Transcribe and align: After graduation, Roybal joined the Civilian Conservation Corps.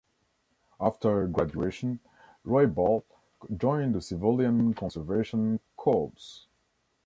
After 0.79 1.27
graduation, 1.27 1.99
Roybal 2.43 3.03
joined 3.55 3.93
the 3.93 4.01
Civilian 4.01 4.73
Conservation 4.73 5.59
Corps. 5.77 6.47